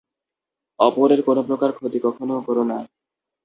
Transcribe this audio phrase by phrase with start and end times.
[0.79, 2.77] অপরের কোন প্রকার ক্ষতি কখনও কর না।